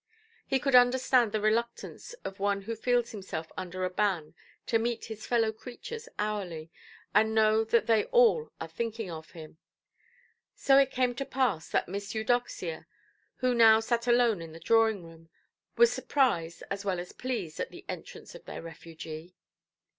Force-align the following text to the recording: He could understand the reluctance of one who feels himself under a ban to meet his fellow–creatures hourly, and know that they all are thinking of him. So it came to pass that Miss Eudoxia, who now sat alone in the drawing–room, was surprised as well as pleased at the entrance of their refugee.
He 0.47 0.57
could 0.57 0.73
understand 0.73 1.31
the 1.31 1.39
reluctance 1.39 2.13
of 2.25 2.39
one 2.39 2.63
who 2.63 2.75
feels 2.75 3.11
himself 3.11 3.51
under 3.55 3.85
a 3.85 3.89
ban 3.91 4.33
to 4.65 4.79
meet 4.79 5.05
his 5.05 5.27
fellow–creatures 5.27 6.09
hourly, 6.17 6.71
and 7.13 7.35
know 7.35 7.63
that 7.65 7.85
they 7.85 8.05
all 8.05 8.51
are 8.59 8.67
thinking 8.67 9.11
of 9.11 9.29
him. 9.33 9.59
So 10.55 10.79
it 10.79 10.89
came 10.89 11.13
to 11.13 11.23
pass 11.23 11.69
that 11.69 11.87
Miss 11.87 12.15
Eudoxia, 12.15 12.87
who 13.35 13.53
now 13.53 13.79
sat 13.79 14.07
alone 14.07 14.41
in 14.41 14.53
the 14.53 14.59
drawing–room, 14.59 15.29
was 15.77 15.93
surprised 15.93 16.63
as 16.71 16.83
well 16.83 16.99
as 16.99 17.11
pleased 17.11 17.59
at 17.59 17.69
the 17.69 17.85
entrance 17.87 18.33
of 18.33 18.45
their 18.45 18.63
refugee. 18.63 19.35